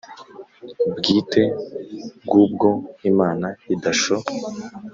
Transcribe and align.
Bw 0.97 1.03
iteka 1.19 1.59
g 2.29 2.31
ubwo 2.43 2.69
imana 3.11 3.47
idasho 3.73 4.15